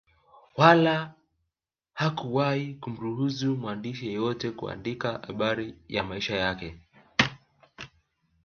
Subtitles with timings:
[0.57, 1.13] Wala
[1.99, 6.79] hakuwahi kumruhusu mwandishi yeyote kuandika habari ya maisha yake